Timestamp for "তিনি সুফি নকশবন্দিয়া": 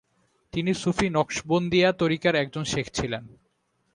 0.53-1.89